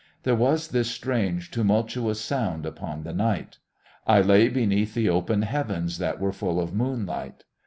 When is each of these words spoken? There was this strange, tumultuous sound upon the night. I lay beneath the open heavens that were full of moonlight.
There 0.23 0.33
was 0.33 0.69
this 0.69 0.89
strange, 0.89 1.51
tumultuous 1.51 2.19
sound 2.19 2.65
upon 2.65 3.03
the 3.03 3.13
night. 3.13 3.59
I 4.07 4.21
lay 4.21 4.49
beneath 4.49 4.95
the 4.95 5.09
open 5.09 5.43
heavens 5.43 5.99
that 5.99 6.19
were 6.19 6.33
full 6.33 6.59
of 6.59 6.73
moonlight. 6.73 7.43